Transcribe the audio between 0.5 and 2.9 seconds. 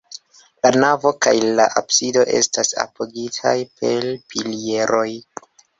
La navo kaj la absido estas